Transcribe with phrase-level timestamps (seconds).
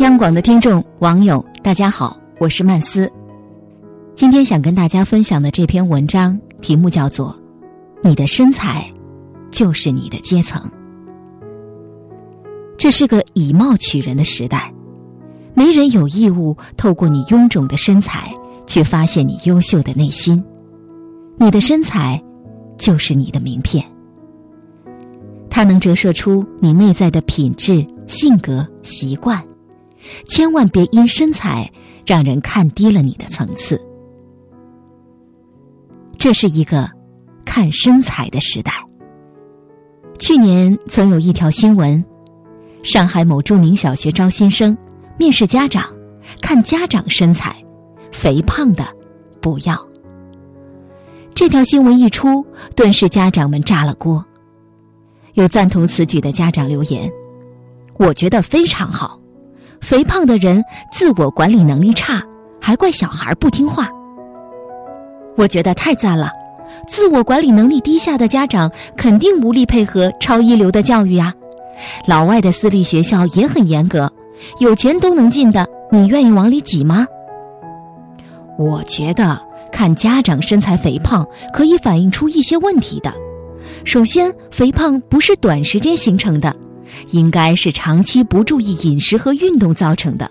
[0.00, 3.12] 央广的听众网友，大家好，我是曼斯。
[4.14, 7.38] 今天想跟大家分享的这篇文章题目叫做
[8.08, 8.90] 《你的身材
[9.50, 10.58] 就是你的阶层》。
[12.78, 14.72] 这是个以貌取人的时代，
[15.52, 18.34] 没人有义务透过你臃肿的身材
[18.66, 20.42] 去发现你优秀的内心。
[21.36, 22.18] 你的身材
[22.78, 23.84] 就是你的名片，
[25.50, 29.38] 它能折射出你内在的品质、性格、习惯。
[30.26, 31.70] 千万别因身材
[32.06, 33.80] 让人看低了你的层次。
[36.18, 36.90] 这是一个
[37.44, 38.72] 看身材的时代。
[40.18, 42.04] 去年曾有一条新闻：
[42.82, 44.76] 上海某著名小学招新生，
[45.16, 45.88] 面试家长，
[46.42, 47.56] 看家长身材，
[48.12, 48.86] 肥胖的
[49.40, 49.88] 不要。
[51.34, 52.44] 这条新闻一出，
[52.76, 54.22] 顿时家长们炸了锅。
[55.34, 57.10] 有赞同此举的家长留言
[57.96, 59.18] ：“我觉得非常好。”
[59.80, 62.22] 肥胖的人自我管理能力差，
[62.60, 63.88] 还怪小孩不听话。
[65.36, 66.30] 我觉得太赞了，
[66.86, 71.32] 自我管理能力低下的家长肯定无力配合超一流的教育呀。
[72.06, 74.12] 老外的私立学校也很严格，
[74.58, 77.06] 有钱都能进的，你愿意往里挤吗？
[78.58, 79.40] 我觉得
[79.72, 83.10] 看家长身材肥胖可以反映出一些问题的。
[83.84, 86.54] 首先，肥胖不是短时间形成的。
[87.12, 90.30] 应该是长期不注意饮食和运动造成的，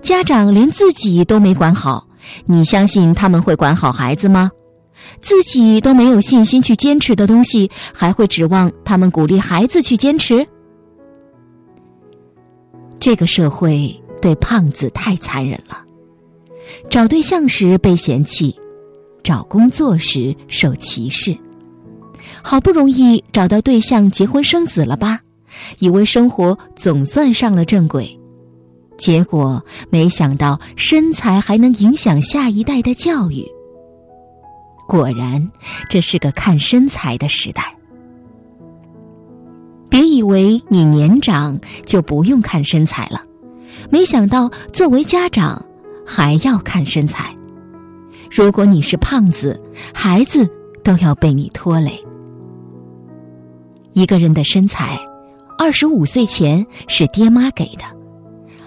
[0.00, 2.06] 家长连自己都没管好，
[2.46, 4.50] 你相信他们会管好孩子吗？
[5.20, 10.46] 自己都没有信心去坚持的东西，还会指望他们鼓励孩子去坚持？
[13.00, 15.82] 这个社会对胖子太残忍了，
[16.90, 18.54] 找对象时被嫌弃，
[19.22, 21.36] 找工作时受歧视，
[22.42, 25.20] 好不容易找到对象结婚生子了吧？
[25.78, 28.18] 以为生活总算上了正轨，
[28.96, 33.46] 结果没想到身材还能影响下一代的教育。
[34.86, 35.50] 果然，
[35.88, 37.74] 这是个看身材的时代。
[39.90, 43.22] 别以为你年长就不用看身材了，
[43.90, 45.64] 没想到作为家长
[46.06, 47.34] 还要看身材。
[48.30, 49.60] 如果你是胖子，
[49.94, 50.48] 孩子
[50.84, 52.02] 都要被你拖累。
[53.92, 54.98] 一个人的身材。
[55.58, 57.84] 二十五岁前是爹妈给的，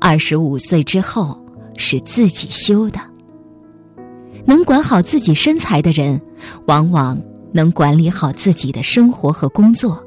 [0.00, 1.40] 二十五岁之后
[1.76, 2.98] 是自己修的。
[4.44, 6.20] 能管好自己身材的人，
[6.66, 7.16] 往往
[7.52, 10.04] 能管理好自己的生活和工作。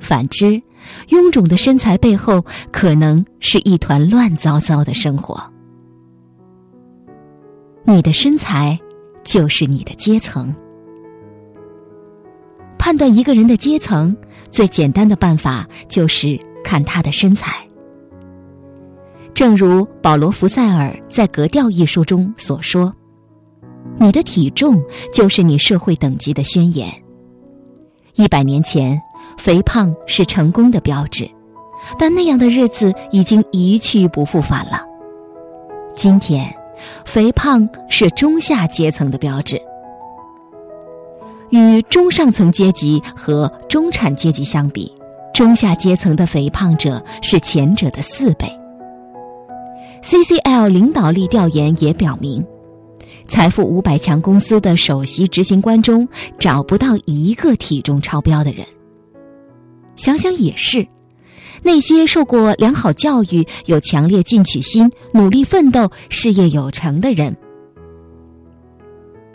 [0.00, 0.60] 反之，
[1.08, 5.40] 臃肿的身材背后，可能是一团乱糟糟的生活。
[7.84, 8.78] 你的身材
[9.22, 10.52] 就是你的阶层。
[12.88, 14.16] 判断一个人的阶层。
[14.50, 17.54] 最简单的办法就是看他的身材。
[19.34, 22.90] 正如保罗·福塞尔在《格调》一书中所说
[24.00, 24.82] ：“你的体重
[25.12, 26.90] 就是你社会等级的宣言。”
[28.16, 28.98] 一百年前，
[29.36, 31.30] 肥胖是成功的标志，
[31.98, 34.80] 但那样的日子已经一去不复返了。
[35.94, 36.50] 今天，
[37.04, 39.60] 肥胖是中下阶层的标志。
[41.50, 44.92] 与中上层阶级和中产阶级相比，
[45.32, 48.50] 中下阶层的肥胖者是前者的四倍。
[50.02, 52.44] CCL 领导力调研也表明，
[53.26, 58.64] 财富五百强公司的首席执行官中找不到一个体重超标的人。
[59.96, 60.86] 想想也是，
[61.62, 67.36] 那些受过良好教育、有强烈进取心、努力奋斗、事业有成的人。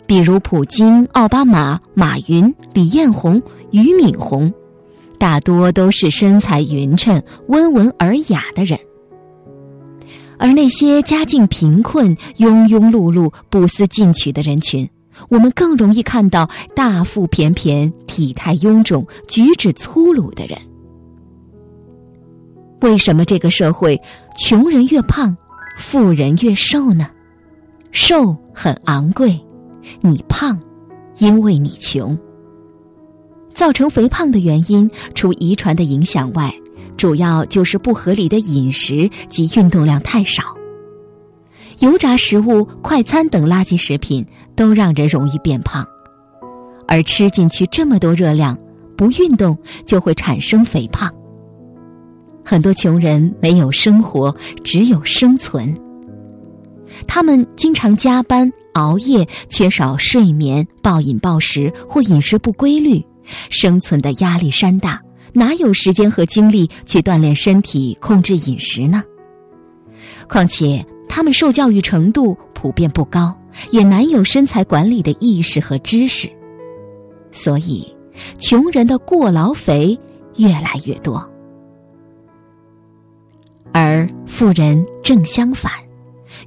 [0.06, 4.52] 比如普京、奥巴马、马云、李彦宏、俞敏洪，
[5.18, 8.78] 大多都是身材匀称、温文尔雅的人；
[10.38, 14.88] 而那些家境贫困、庸庸碌碌、不思进取的人群，
[15.30, 20.58] 我们更容易看到大腹便便、体态臃肿、举止粗鲁的人。
[22.82, 24.00] 为什么这个社会
[24.36, 25.34] 穷人越胖，
[25.78, 27.08] 富人越瘦呢？
[27.90, 29.43] 瘦很昂贵。
[30.00, 30.60] 你胖，
[31.18, 32.16] 因为你穷。
[33.54, 36.52] 造成肥胖的原因，除遗传的影响外，
[36.96, 40.42] 主要就是不合理的饮食及运动量太少。
[41.78, 44.24] 油炸食物、快餐等垃圾食品
[44.56, 45.86] 都让人容易变胖，
[46.86, 48.58] 而吃进去这么多热量，
[48.96, 51.12] 不运动就会产生肥胖。
[52.44, 55.74] 很多穷人没有生活，只有生存。
[57.06, 58.52] 他们经常加班。
[58.74, 63.00] 熬夜、缺少睡眠、暴饮暴食或饮食不规律，
[63.48, 65.00] 生存的压力山大，
[65.32, 69.00] 哪有时间和精力去锻炼身体、控制饮食呢？
[70.28, 73.32] 况且他们受教育程度普遍不高，
[73.70, 76.28] 也难有身材管理的意识和知识，
[77.30, 77.86] 所以
[78.40, 79.96] 穷人的过劳肥
[80.38, 81.24] 越来越多。
[83.72, 85.70] 而富人正相反，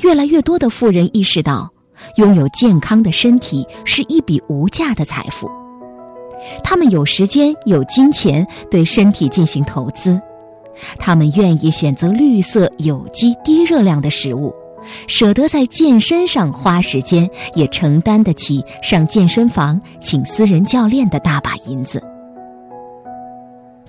[0.02, 1.70] 越来越多的富人意识到，
[2.18, 5.50] 拥有健康的身体是一笔无价的财富。
[6.64, 10.22] 他们有时间、有金钱对身体进行投资，
[10.98, 14.54] 他们愿意选择绿色、有机、低热量的食物，
[15.08, 22.02] 舍得在健身上花时间，也承担得起上健身房请私人教练的大把银子。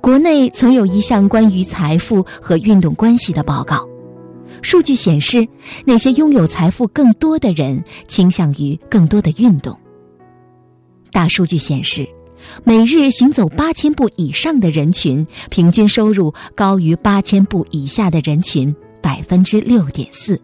[0.00, 3.86] 国内曾有一项关于财富和运动关系的报告，
[4.62, 5.46] 数据显示，
[5.84, 9.78] 那些拥有财富更多的人倾向于更多的运动。
[11.10, 12.08] 大数据显示，
[12.64, 20.40] 每日行走八千步以上的人群，平均收入高于八千步以下的人群百分之六点四。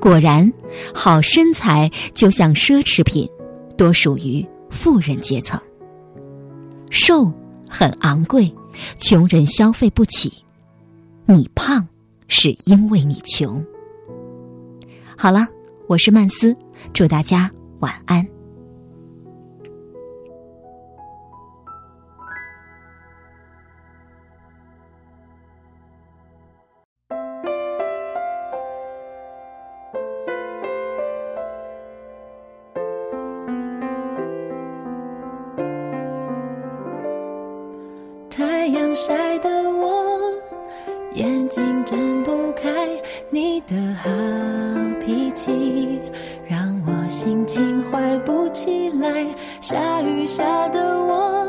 [0.00, 0.52] 果然，
[0.94, 3.28] 好身材就像奢侈品，
[3.76, 5.60] 多属于富人阶层。
[6.90, 7.32] 瘦。
[7.68, 8.48] 很昂贵，
[8.96, 10.32] 穷人消费不起。
[11.24, 11.84] 你胖，
[12.28, 13.64] 是因为你穷。
[15.16, 15.46] 好了，
[15.86, 16.56] 我是曼斯，
[16.92, 17.50] 祝大家
[17.80, 18.26] 晚安。
[38.28, 39.48] 太阳晒得
[41.16, 42.68] 眼睛睁不开，
[43.30, 44.10] 你的好
[45.00, 45.98] 脾气
[46.46, 49.26] 让我心情坏不起来。
[49.62, 51.48] 下雨下的我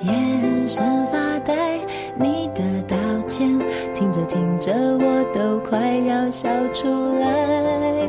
[0.00, 1.78] 眼神发呆，
[2.16, 2.96] 你的道
[3.26, 3.46] 歉
[3.92, 5.78] 听着听着我都快
[6.08, 6.88] 要笑出
[7.20, 8.08] 来。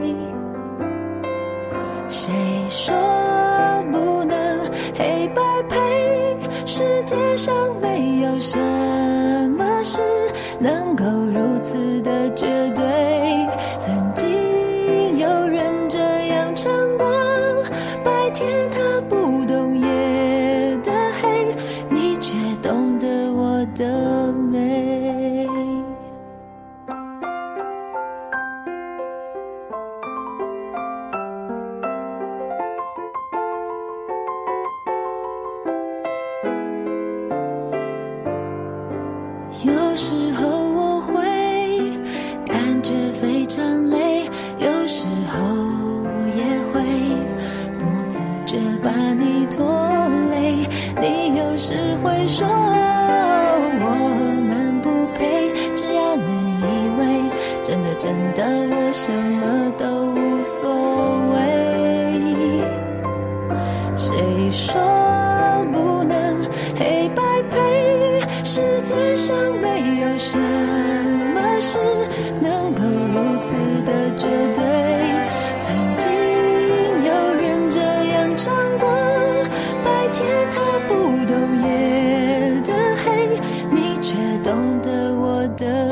[2.07, 2.31] 谁
[2.69, 2.95] 说
[3.92, 5.77] 不能黑白配？
[6.66, 8.62] 世界上没有谁
[10.60, 12.46] 能够如此的绝
[12.76, 12.84] 对。
[13.80, 17.06] 曾经有人这样唱过：
[18.04, 18.80] 白天他
[19.10, 20.92] 不懂夜的
[21.22, 21.56] 黑，
[21.90, 25.48] 你却懂得我的美。
[39.66, 40.43] 有时候
[51.74, 53.86] 只会说我
[54.48, 56.22] 们不配，只要你
[56.62, 56.64] 以
[57.00, 57.02] 为
[57.64, 60.70] 真的真的我什么都无所
[61.34, 61.36] 谓。
[63.98, 64.80] 谁说
[81.33, 82.71] 秋夜的
[83.04, 83.40] 黑，
[83.71, 84.13] 你却
[84.44, 85.82] 懂得我的。